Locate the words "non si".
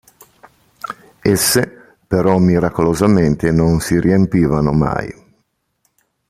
3.51-3.99